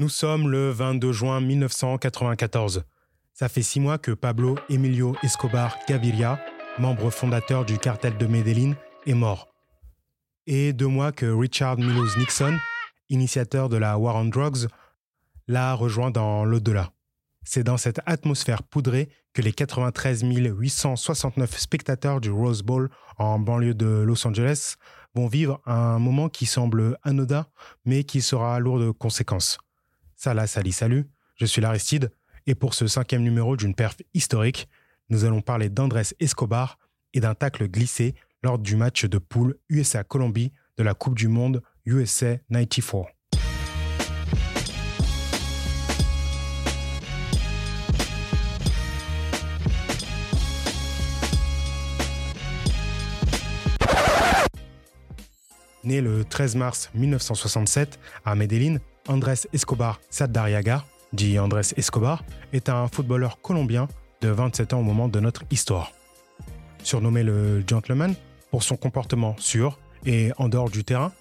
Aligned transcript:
Nous 0.00 0.08
sommes 0.08 0.48
le 0.48 0.70
22 0.70 1.12
juin 1.12 1.42
1994. 1.42 2.84
Ça 3.34 3.50
fait 3.50 3.60
six 3.60 3.80
mois 3.80 3.98
que 3.98 4.12
Pablo 4.12 4.56
Emilio 4.70 5.14
Escobar 5.22 5.76
Gaviria, 5.86 6.42
membre 6.78 7.10
fondateur 7.10 7.66
du 7.66 7.76
cartel 7.76 8.16
de 8.16 8.26
Medellín, 8.26 8.76
est 9.04 9.12
mort. 9.12 9.48
Et 10.46 10.72
deux 10.72 10.86
mois 10.86 11.12
que 11.12 11.26
Richard 11.26 11.76
Mills 11.76 12.16
Nixon, 12.16 12.56
initiateur 13.10 13.68
de 13.68 13.76
la 13.76 13.98
War 13.98 14.16
on 14.16 14.24
Drugs, 14.24 14.68
l'a 15.48 15.74
rejoint 15.74 16.10
dans 16.10 16.46
l'au-delà. 16.46 16.92
C'est 17.44 17.64
dans 17.64 17.76
cette 17.76 18.00
atmosphère 18.06 18.62
poudrée 18.62 19.10
que 19.34 19.42
les 19.42 19.52
93 19.52 20.22
869 20.22 21.58
spectateurs 21.58 22.22
du 22.22 22.30
Rose 22.30 22.62
Bowl 22.62 22.88
en 23.18 23.38
banlieue 23.38 23.74
de 23.74 24.02
Los 24.06 24.26
Angeles 24.26 24.76
vont 25.14 25.26
vivre 25.26 25.60
un 25.66 25.98
moment 25.98 26.30
qui 26.30 26.46
semble 26.46 26.96
anodin, 27.02 27.44
mais 27.84 28.04
qui 28.04 28.22
sera 28.22 28.58
lourd 28.60 28.78
de 28.78 28.92
conséquences. 28.92 29.58
Salah 30.22 30.46
Sali 30.46 30.70
Salut, 30.70 31.06
je 31.36 31.46
suis 31.46 31.62
l'Aristide, 31.62 32.10
et 32.46 32.54
pour 32.54 32.74
ce 32.74 32.86
cinquième 32.86 33.22
numéro 33.22 33.56
d'une 33.56 33.74
perf 33.74 33.96
historique, 34.12 34.68
nous 35.08 35.24
allons 35.24 35.40
parler 35.40 35.70
d'Andrés 35.70 36.12
Escobar 36.20 36.78
et 37.14 37.20
d'un 37.20 37.34
tacle 37.34 37.66
glissé 37.66 38.14
lors 38.42 38.58
du 38.58 38.76
match 38.76 39.06
de 39.06 39.16
poule 39.16 39.56
USA-Colombie 39.70 40.52
de 40.76 40.82
la 40.82 40.92
Coupe 40.92 41.16
du 41.16 41.28
Monde 41.28 41.62
USA 41.86 42.36
94. 42.50 43.06
Né 55.82 56.02
le 56.02 56.26
13 56.26 56.56
mars 56.56 56.90
1967 56.92 57.98
à 58.26 58.34
Medellín, 58.34 58.80
Andrés 59.08 59.46
Escobar 59.52 60.00
Saddariaga, 60.10 60.84
dit 61.12 61.38
Andrés 61.38 61.72
Escobar, 61.76 62.24
est 62.52 62.68
un 62.68 62.88
footballeur 62.88 63.40
colombien 63.40 63.88
de 64.20 64.28
27 64.28 64.74
ans 64.74 64.80
au 64.80 64.82
moment 64.82 65.08
de 65.08 65.20
notre 65.20 65.44
histoire. 65.50 65.92
Surnommé 66.82 67.22
le 67.22 67.62
gentleman 67.66 68.14
pour 68.50 68.62
son 68.62 68.76
comportement 68.76 69.36
sûr 69.38 69.78
et 70.06 70.32
en 70.38 70.48
dehors 70.48 70.70
du 70.70 70.84
terrain, 70.84 71.12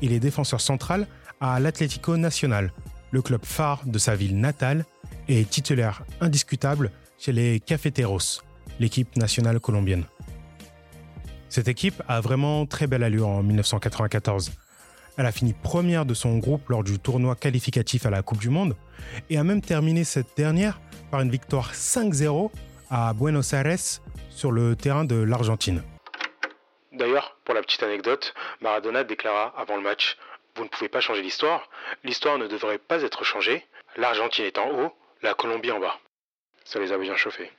il 0.00 0.12
est 0.12 0.20
défenseur 0.20 0.60
central 0.60 1.06
à 1.40 1.60
l'Atlético 1.60 2.16
Nacional, 2.16 2.72
le 3.10 3.22
club 3.22 3.44
phare 3.44 3.82
de 3.84 3.98
sa 3.98 4.14
ville 4.14 4.38
natale, 4.38 4.84
et 5.28 5.44
titulaire 5.44 6.02
indiscutable 6.20 6.90
chez 7.18 7.32
les 7.32 7.60
Cafeteros, 7.60 8.42
l'équipe 8.80 9.16
nationale 9.16 9.60
colombienne. 9.60 10.04
Cette 11.48 11.68
équipe 11.68 12.02
a 12.08 12.20
vraiment 12.20 12.66
très 12.66 12.86
belle 12.86 13.02
allure 13.02 13.28
en 13.28 13.42
1994. 13.42 14.52
Elle 15.18 15.26
a 15.26 15.32
fini 15.32 15.52
première 15.52 16.06
de 16.06 16.14
son 16.14 16.38
groupe 16.38 16.70
lors 16.70 16.82
du 16.82 16.98
tournoi 16.98 17.34
qualificatif 17.36 18.06
à 18.06 18.10
la 18.10 18.22
Coupe 18.22 18.38
du 18.38 18.48
Monde 18.48 18.76
et 19.28 19.36
a 19.36 19.44
même 19.44 19.60
terminé 19.60 20.04
cette 20.04 20.34
dernière 20.36 20.80
par 21.10 21.20
une 21.20 21.30
victoire 21.30 21.74
5-0 21.74 22.50
à 22.90 23.12
Buenos 23.12 23.52
Aires 23.52 24.00
sur 24.30 24.52
le 24.52 24.74
terrain 24.74 25.04
de 25.04 25.16
l'Argentine. 25.16 25.82
D'ailleurs, 26.92 27.36
pour 27.44 27.54
la 27.54 27.62
petite 27.62 27.82
anecdote, 27.82 28.32
Maradona 28.62 29.04
déclara 29.04 29.52
avant 29.58 29.76
le 29.76 29.82
match 29.82 30.16
Vous 30.56 30.64
ne 30.64 30.68
pouvez 30.68 30.88
pas 30.88 31.00
changer 31.00 31.22
l'histoire, 31.22 31.68
l'histoire 32.04 32.38
ne 32.38 32.46
devrait 32.46 32.78
pas 32.78 33.02
être 33.02 33.24
changée, 33.24 33.66
l'Argentine 33.96 34.46
est 34.46 34.58
en 34.58 34.70
haut, 34.70 34.92
la 35.22 35.34
Colombie 35.34 35.72
en 35.72 35.80
bas. 35.80 35.98
Ça 36.64 36.78
les 36.78 36.90
a 36.92 36.98
bien 36.98 37.16
chauffés. 37.16 37.50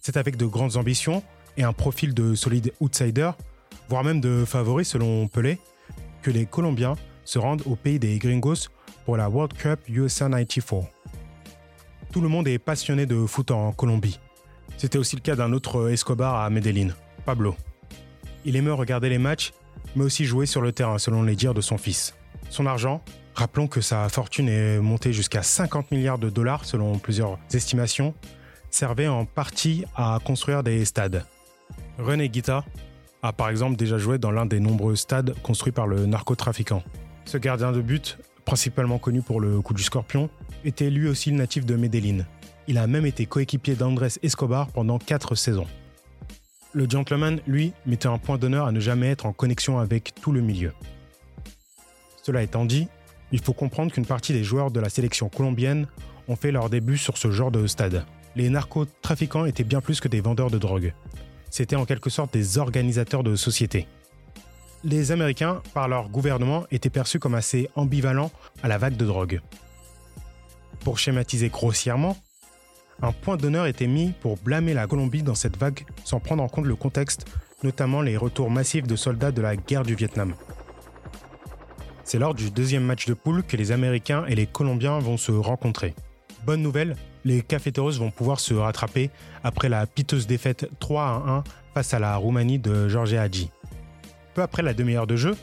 C'est 0.00 0.16
avec 0.16 0.36
de 0.36 0.46
grandes 0.46 0.76
ambitions 0.76 1.24
et 1.56 1.64
un 1.64 1.72
profil 1.72 2.14
de 2.14 2.34
solide 2.34 2.72
outsider, 2.80 3.30
voire 3.88 4.04
même 4.04 4.20
de 4.20 4.44
favori 4.44 4.84
selon 4.84 5.26
Pelé, 5.28 5.58
que 6.28 6.32
les 6.34 6.44
Colombiens 6.44 6.94
se 7.24 7.38
rendent 7.38 7.62
au 7.64 7.74
pays 7.74 7.98
des 7.98 8.18
Gringos 8.18 8.68
pour 9.06 9.16
la 9.16 9.30
World 9.30 9.54
Cup 9.54 9.80
USA 9.88 10.28
94. 10.28 10.84
Tout 12.12 12.20
le 12.20 12.28
monde 12.28 12.46
est 12.48 12.58
passionné 12.58 13.06
de 13.06 13.24
foot 13.24 13.50
en 13.50 13.72
Colombie. 13.72 14.20
C'était 14.76 14.98
aussi 14.98 15.16
le 15.16 15.22
cas 15.22 15.36
d'un 15.36 15.54
autre 15.54 15.88
Escobar 15.90 16.34
à 16.34 16.50
Medellín, 16.50 16.94
Pablo. 17.24 17.56
Il 18.44 18.56
aimait 18.56 18.70
regarder 18.70 19.08
les 19.08 19.16
matchs, 19.16 19.54
mais 19.96 20.04
aussi 20.04 20.26
jouer 20.26 20.44
sur 20.44 20.60
le 20.60 20.70
terrain, 20.70 20.98
selon 20.98 21.22
les 21.22 21.34
dires 21.34 21.54
de 21.54 21.62
son 21.62 21.78
fils. 21.78 22.14
Son 22.50 22.66
argent, 22.66 23.02
rappelons 23.34 23.66
que 23.66 23.80
sa 23.80 24.06
fortune 24.10 24.50
est 24.50 24.80
montée 24.80 25.14
jusqu'à 25.14 25.42
50 25.42 25.92
milliards 25.92 26.18
de 26.18 26.28
dollars 26.28 26.66
selon 26.66 26.98
plusieurs 26.98 27.38
estimations, 27.54 28.12
servait 28.68 29.08
en 29.08 29.24
partie 29.24 29.86
à 29.96 30.18
construire 30.22 30.62
des 30.62 30.84
stades. 30.84 31.24
René 31.98 32.28
Guita 32.28 32.66
a 33.22 33.32
par 33.32 33.48
exemple 33.48 33.76
déjà 33.76 33.98
joué 33.98 34.18
dans 34.18 34.30
l'un 34.30 34.46
des 34.46 34.60
nombreux 34.60 34.96
stades 34.96 35.34
construits 35.42 35.72
par 35.72 35.86
le 35.86 36.06
narcotrafiquant. 36.06 36.82
Ce 37.24 37.38
gardien 37.38 37.72
de 37.72 37.80
but, 37.80 38.18
principalement 38.44 38.98
connu 38.98 39.22
pour 39.22 39.40
le 39.40 39.60
coup 39.60 39.74
du 39.74 39.82
scorpion, 39.82 40.30
était 40.64 40.90
lui 40.90 41.08
aussi 41.08 41.32
natif 41.32 41.66
de 41.66 41.76
Medellín. 41.76 42.26
Il 42.66 42.78
a 42.78 42.86
même 42.86 43.06
été 43.06 43.26
coéquipier 43.26 43.74
d'Andrés 43.74 44.08
Escobar 44.22 44.68
pendant 44.68 44.98
4 44.98 45.34
saisons. 45.34 45.66
Le 46.72 46.88
gentleman, 46.88 47.40
lui, 47.46 47.72
mettait 47.86 48.08
un 48.08 48.18
point 48.18 48.38
d'honneur 48.38 48.66
à 48.66 48.72
ne 48.72 48.80
jamais 48.80 49.08
être 49.08 49.26
en 49.26 49.32
connexion 49.32 49.78
avec 49.78 50.14
tout 50.20 50.32
le 50.32 50.42
milieu. 50.42 50.72
Cela 52.22 52.42
étant 52.42 52.66
dit, 52.66 52.88
il 53.32 53.40
faut 53.40 53.54
comprendre 53.54 53.92
qu'une 53.92 54.06
partie 54.06 54.32
des 54.32 54.44
joueurs 54.44 54.70
de 54.70 54.80
la 54.80 54.90
sélection 54.90 55.28
colombienne 55.28 55.86
ont 56.28 56.36
fait 56.36 56.52
leur 56.52 56.68
début 56.68 56.98
sur 56.98 57.16
ce 57.16 57.30
genre 57.30 57.50
de 57.50 57.66
stade. 57.66 58.04
Les 58.36 58.50
narcotrafiquants 58.50 59.46
étaient 59.46 59.64
bien 59.64 59.80
plus 59.80 60.00
que 60.00 60.08
des 60.08 60.20
vendeurs 60.20 60.50
de 60.50 60.58
drogue. 60.58 60.92
C'était 61.50 61.76
en 61.76 61.84
quelque 61.84 62.10
sorte 62.10 62.32
des 62.32 62.58
organisateurs 62.58 63.22
de 63.22 63.36
société. 63.36 63.86
Les 64.84 65.10
Américains, 65.10 65.62
par 65.74 65.88
leur 65.88 66.08
gouvernement, 66.08 66.64
étaient 66.70 66.90
perçus 66.90 67.18
comme 67.18 67.34
assez 67.34 67.68
ambivalents 67.74 68.30
à 68.62 68.68
la 68.68 68.78
vague 68.78 68.96
de 68.96 69.06
drogue. 69.06 69.40
Pour 70.80 70.98
schématiser 70.98 71.48
grossièrement, 71.48 72.16
un 73.02 73.12
point 73.12 73.36
d'honneur 73.36 73.66
était 73.66 73.86
mis 73.86 74.12
pour 74.20 74.36
blâmer 74.36 74.74
la 74.74 74.86
Colombie 74.86 75.22
dans 75.22 75.34
cette 75.34 75.56
vague 75.56 75.84
sans 76.04 76.20
prendre 76.20 76.42
en 76.42 76.48
compte 76.48 76.66
le 76.66 76.76
contexte, 76.76 77.26
notamment 77.62 78.02
les 78.02 78.16
retours 78.16 78.50
massifs 78.50 78.86
de 78.86 78.96
soldats 78.96 79.32
de 79.32 79.42
la 79.42 79.56
guerre 79.56 79.82
du 79.84 79.94
Vietnam. 79.94 80.34
C'est 82.04 82.18
lors 82.18 82.34
du 82.34 82.50
deuxième 82.50 82.84
match 82.84 83.06
de 83.06 83.14
poule 83.14 83.42
que 83.42 83.56
les 83.56 83.70
Américains 83.70 84.24
et 84.26 84.34
les 84.34 84.46
Colombiens 84.46 84.98
vont 84.98 85.16
se 85.16 85.32
rencontrer. 85.32 85.94
Bonne 86.46 86.62
nouvelle, 86.62 86.96
les 87.28 87.42
Cafeteros 87.42 87.92
vont 87.98 88.10
pouvoir 88.10 88.40
se 88.40 88.54
rattraper 88.54 89.10
après 89.44 89.68
la 89.68 89.86
piteuse 89.86 90.26
défaite 90.26 90.68
3 90.80 91.02
à 91.02 91.30
1 91.30 91.44
face 91.74 91.92
à 91.92 91.98
la 91.98 92.16
Roumanie 92.16 92.58
de 92.58 92.88
George 92.88 93.12
Hadji. 93.12 93.50
Peu 94.34 94.40
après 94.40 94.62
la 94.62 94.72
demi-heure 94.72 95.06
de 95.06 95.16
jeu, 95.16 95.36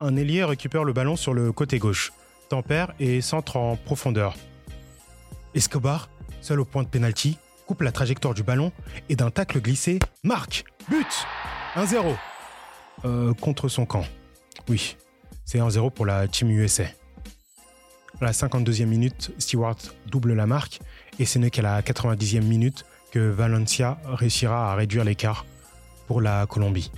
un 0.00 0.16
ailier 0.16 0.42
récupère 0.42 0.82
le 0.82 0.92
ballon 0.92 1.14
sur 1.14 1.32
le 1.32 1.52
côté 1.52 1.78
gauche, 1.78 2.12
tempère 2.48 2.92
et 2.98 3.20
centre 3.20 3.56
en 3.56 3.76
profondeur. 3.76 4.34
Escobar, 5.54 6.08
seul 6.40 6.58
au 6.58 6.64
point 6.64 6.82
de 6.82 6.88
pénalty, 6.88 7.38
coupe 7.66 7.82
la 7.82 7.92
trajectoire 7.92 8.34
du 8.34 8.42
ballon 8.42 8.72
et 9.08 9.14
d'un 9.14 9.30
tacle 9.30 9.60
glissé, 9.60 10.00
marque 10.24 10.64
But 10.88 11.06
1-0 11.76 12.16
euh, 13.04 13.32
Contre 13.34 13.68
son 13.68 13.86
camp. 13.86 14.04
Oui, 14.68 14.96
c'est 15.44 15.58
1-0 15.58 15.92
pour 15.92 16.06
la 16.06 16.26
Team 16.26 16.50
USA. 16.50 16.86
À 18.20 18.26
la 18.26 18.32
52e 18.32 18.86
minute, 18.86 19.32
Stewart 19.38 19.76
double 20.06 20.34
la 20.34 20.46
marque 20.46 20.80
et 21.18 21.24
ce 21.24 21.38
n'est 21.38 21.50
qu'à 21.50 21.62
la 21.62 21.82
90e 21.82 22.42
minute 22.42 22.84
que 23.10 23.18
Valencia 23.18 23.98
réussira 24.04 24.72
à 24.72 24.74
réduire 24.76 25.04
l'écart 25.04 25.46
pour 26.06 26.20
la 26.20 26.46
Colombie. 26.46 26.90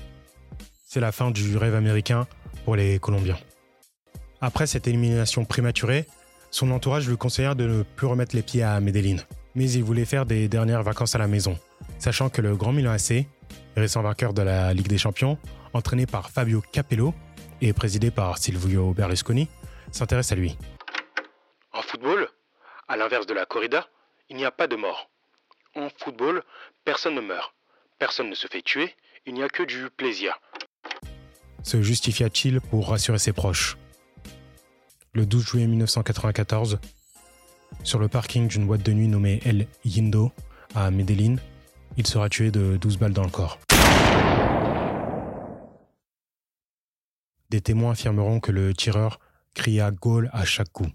C'est 0.84 1.00
la 1.00 1.12
fin 1.12 1.31
du 1.31 1.56
rêve 1.56 1.75
américain 1.75 2.26
pour 2.65 2.76
les 2.76 2.99
Colombiens. 2.99 3.38
Après 4.41 4.66
cette 4.66 4.87
élimination 4.87 5.44
prématurée, 5.44 6.06
son 6.50 6.71
entourage 6.71 7.09
lui 7.09 7.16
conseilla 7.16 7.55
de 7.55 7.66
ne 7.66 7.82
plus 7.82 8.06
remettre 8.06 8.37
les 8.37 8.43
pieds 8.43 8.62
à 8.62 8.78
Medellín. 8.81 9.19
Mais 9.55 9.71
il 9.71 9.84
voulait 9.84 10.05
faire 10.05 10.26
des 10.26 10.49
dernières 10.49 10.82
vacances 10.82 11.15
à 11.15 11.19
la 11.19 11.26
maison, 11.26 11.59
sachant 11.99 12.28
que 12.28 12.43
le 12.43 12.56
Grand 12.56 12.72
Milan 12.72 12.93
AC, 12.93 13.26
récent 13.75 14.03
vainqueur 14.03 14.34
de 14.34 14.43
la 14.43 14.75
Ligue 14.75 14.88
des 14.88 14.99
Champions, 14.99 15.38
entraîné 15.72 16.06
par 16.06 16.31
Fabio 16.31 16.62
Capello 16.72 17.15
et 17.60 17.72
présidé 17.72 18.10
par 18.10 18.38
Silvio 18.38 18.93
Berlusconi, 18.93 19.49
s'intéresse 19.91 20.32
à 20.32 20.34
lui. 20.34 20.56
À 22.96 22.98
l'inverse 22.98 23.26
de 23.26 23.34
la 23.34 23.44
corrida, 23.44 23.87
il 24.31 24.37
n'y 24.37 24.46
a 24.46 24.50
pas 24.50 24.66
de 24.69 24.75
mort. 24.75 25.10
En 25.75 25.90
football, 25.98 26.43
personne 26.82 27.14
ne 27.14 27.20
meurt. 27.20 27.52
Personne 27.98 28.31
ne 28.31 28.34
se 28.34 28.46
fait 28.46 28.62
tuer. 28.62 28.94
Il 29.26 29.34
n'y 29.34 29.43
a 29.43 29.50
que 29.50 29.62
du 29.62 29.90
plaisir. 29.90 30.40
Se 31.62 31.82
justifia-t-il 31.82 32.58
pour 32.62 32.88
rassurer 32.88 33.19
ses 33.19 33.34
proches? 33.34 33.76
Le 35.12 35.26
12 35.26 35.44
juillet 35.44 35.66
1994, 35.66 36.78
sur 37.84 37.98
le 37.98 38.08
parking 38.08 38.48
d'une 38.48 38.66
boîte 38.66 38.82
de 38.82 38.94
nuit 38.94 39.08
nommée 39.08 39.43
El 39.44 39.66
Yindo 39.84 40.32
à 40.75 40.90
Medellín, 40.90 41.37
il 41.98 42.06
sera 42.06 42.31
tué 42.31 42.50
de 42.50 42.78
12 42.78 42.96
balles 42.96 43.12
dans 43.12 43.25
le 43.25 43.31
corps. 43.31 43.58
Des 47.50 47.60
témoins 47.60 47.90
affirmeront 47.90 48.40
que 48.40 48.52
le 48.52 48.72
tireur 48.72 49.20
cria 49.52 49.90
goal 49.90 50.31
à 50.32 50.46
chaque 50.46 50.72
coup. 50.72 50.88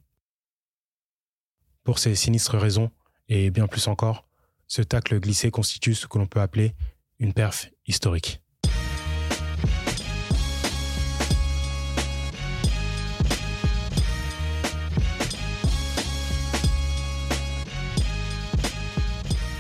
Pour 1.92 2.00
ces 2.00 2.16
sinistres 2.16 2.58
raisons, 2.58 2.90
et 3.28 3.50
bien 3.50 3.68
plus 3.68 3.90
encore, 3.90 4.24
ce 4.66 4.82
tacle 4.82 5.20
glissé 5.20 5.52
constitue 5.52 5.94
ce 5.94 6.08
que 6.08 6.18
l'on 6.18 6.26
peut 6.26 6.40
appeler 6.40 6.74
une 7.20 7.34
perf 7.34 7.70
historique.« 7.86 8.42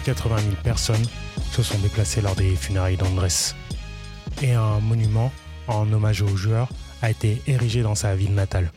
80 0.06 0.38
000 0.38 0.56
personnes 0.64 1.04
se 1.52 1.62
sont 1.62 1.80
déplacées 1.80 2.22
lors 2.22 2.38
des 2.38 2.56
funérailles 2.56 2.96
d'Andrés. 2.96 3.28
Et 4.42 4.54
un 4.54 4.80
monument 4.80 5.34
en 5.68 5.92
hommage 5.92 6.22
aux 6.22 6.38
joueurs 6.38 6.70
a 7.02 7.12
été 7.12 7.42
érigé 7.46 7.82
dans 7.82 7.96
sa 7.96 8.16
ville 8.16 8.34
natale. 8.34 8.72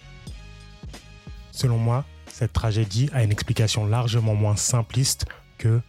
Selon 1.53 1.79
moi, 1.79 2.05
cette 2.27 2.53
tragédie 2.53 3.11
a 3.13 3.23
une 3.23 3.33
explication 3.33 3.87
largement 3.87 4.35
moins 4.35 4.57
simpliste 4.57 5.27
que 5.59 5.81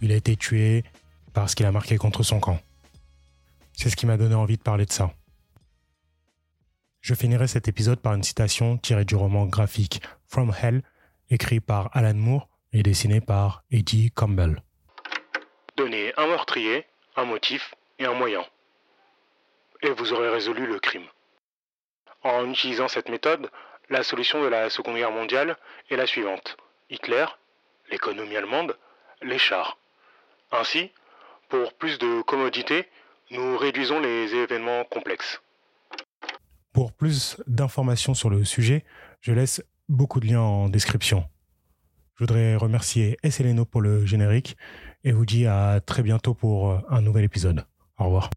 il 0.00 0.12
a 0.12 0.16
été 0.16 0.36
tué 0.36 0.84
parce 1.34 1.54
qu'il 1.54 1.66
a 1.66 1.72
marqué 1.72 1.96
contre 1.96 2.22
son 2.22 2.40
camp. 2.40 2.60
C'est 3.72 3.90
ce 3.90 3.96
qui 3.96 4.06
m'a 4.06 4.16
donné 4.16 4.34
envie 4.34 4.56
de 4.56 4.62
parler 4.62 4.86
de 4.86 4.92
ça. 4.92 5.12
Je 7.00 7.14
finirai 7.14 7.46
cet 7.46 7.68
épisode 7.68 8.00
par 8.00 8.14
une 8.14 8.22
citation 8.22 8.76
tirée 8.76 9.04
du 9.04 9.14
roman 9.14 9.46
graphique 9.46 10.02
From 10.26 10.52
Hell, 10.60 10.82
écrit 11.30 11.60
par 11.60 11.90
Alan 11.96 12.14
Moore 12.14 12.48
et 12.72 12.82
dessiné 12.82 13.20
par 13.20 13.62
Eddie 13.70 14.10
Campbell. 14.10 14.62
Donnez 15.76 16.12
un 16.16 16.26
meurtrier, 16.26 16.86
un 17.16 17.24
motif 17.24 17.74
et 17.98 18.04
un 18.04 18.14
moyen. 18.14 18.44
Et 19.82 19.90
vous 19.90 20.12
aurez 20.12 20.28
résolu 20.28 20.66
le 20.66 20.80
crime. 20.80 21.06
En 22.24 22.50
utilisant 22.50 22.88
cette 22.88 23.08
méthode, 23.08 23.48
la 23.90 24.02
solution 24.02 24.42
de 24.42 24.48
la 24.48 24.70
Seconde 24.70 24.96
Guerre 24.96 25.10
mondiale 25.10 25.56
est 25.90 25.96
la 25.96 26.06
suivante. 26.06 26.56
Hitler, 26.90 27.26
l'économie 27.90 28.36
allemande, 28.36 28.76
les 29.22 29.38
chars. 29.38 29.78
Ainsi, 30.52 30.90
pour 31.48 31.72
plus 31.74 31.98
de 31.98 32.22
commodité, 32.22 32.88
nous 33.30 33.56
réduisons 33.56 34.00
les 34.00 34.34
événements 34.34 34.84
complexes. 34.84 35.40
Pour 36.72 36.92
plus 36.92 37.36
d'informations 37.46 38.14
sur 38.14 38.30
le 38.30 38.44
sujet, 38.44 38.84
je 39.20 39.32
laisse 39.32 39.62
beaucoup 39.88 40.20
de 40.20 40.26
liens 40.26 40.40
en 40.40 40.68
description. 40.68 41.24
Je 42.16 42.24
voudrais 42.24 42.56
remercier 42.56 43.16
Esseleno 43.22 43.64
pour 43.64 43.80
le 43.80 44.04
générique 44.04 44.56
et 45.04 45.12
vous 45.12 45.24
dis 45.24 45.46
à 45.46 45.80
très 45.80 46.02
bientôt 46.02 46.34
pour 46.34 46.80
un 46.90 47.00
nouvel 47.00 47.24
épisode. 47.24 47.64
Au 47.98 48.04
revoir. 48.04 48.30